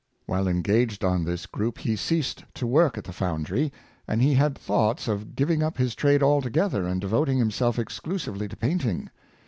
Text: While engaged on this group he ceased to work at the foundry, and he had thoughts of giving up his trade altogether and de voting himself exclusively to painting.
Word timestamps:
While 0.25 0.47
engaged 0.47 1.03
on 1.03 1.25
this 1.25 1.45
group 1.45 1.77
he 1.77 1.95
ceased 1.95 2.43
to 2.55 2.65
work 2.65 2.97
at 2.97 3.03
the 3.03 3.13
foundry, 3.13 3.71
and 4.07 4.19
he 4.19 4.33
had 4.33 4.57
thoughts 4.57 5.07
of 5.07 5.35
giving 5.35 5.61
up 5.61 5.77
his 5.77 5.93
trade 5.93 6.23
altogether 6.23 6.87
and 6.87 6.99
de 6.99 7.07
voting 7.07 7.37
himself 7.37 7.77
exclusively 7.77 8.47
to 8.47 8.57
painting. 8.57 9.11